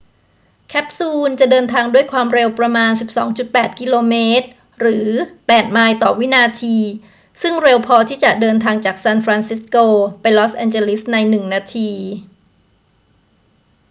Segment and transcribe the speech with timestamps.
[0.69, 2.91] แคปซูลจะเดินทางด้วยควาวมเร็วประมาณ
[3.35, 3.39] 12.8
[3.79, 3.81] ก
[4.13, 4.15] ม.
[4.79, 5.07] หรือ
[5.39, 6.77] 8 ไมล์ ต่อวินาที
[7.41, 9.75] ซึ่งเร็วพอที่จะเดินทางจากซานฟรานซิสโก
[10.21, 11.89] ไปลอสแอนเจลิสในหนึ่งนาที